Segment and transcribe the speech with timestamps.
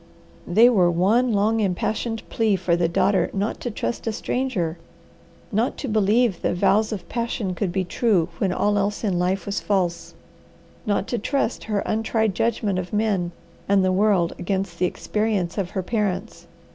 [0.47, 4.79] They were one long, impassioned plea for the daughter not to trust a stranger,
[5.51, 9.45] not to believe that vows of passion could be true when all else in life
[9.45, 10.15] was false,
[10.87, 13.31] not to trust her untried judgment of men
[13.69, 16.47] and the world against the experience of her parents.